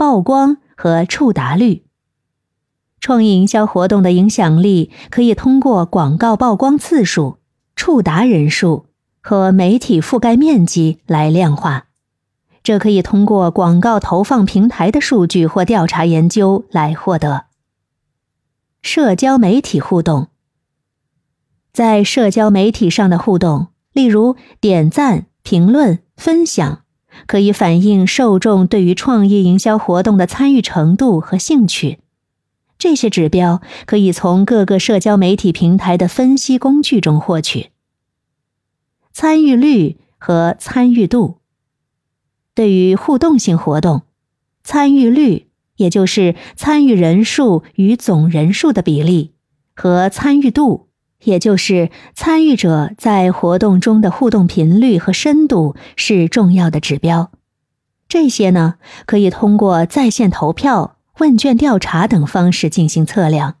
[0.00, 1.84] 曝光和触达率。
[3.00, 7.36] 创意营销活动的影响力可以通过广告曝光次数、
[7.76, 8.86] 触达人数
[9.20, 11.88] 和媒体覆盖面积来量化。
[12.62, 17.44] 这可以通过广告投放平台的数据或调查研究来获得。
[18.80, 20.28] 社交媒体互动，
[21.74, 26.84] 在社交媒体上的互动，例如点赞、评论、分享，
[27.26, 31.98] 可以反映受众对于创意营销活动的参与程度和兴趣。
[32.78, 37.70] 这些指标可以从各个社交媒体平台的分析工具中获取。
[39.12, 41.38] 参与率和参与度，
[42.54, 44.02] 对于互动性活动，
[44.62, 49.32] 参与率也就是参与人数与总人数的比例，
[49.74, 50.89] 和参与度
[51.24, 57.30] 也就是参与者在活动中的互动频率和深度是重要的指标。
[58.08, 58.74] 这些呢，
[59.06, 60.96] 可以通过在线投票。
[61.18, 63.56] 问卷调查等方式进行测量。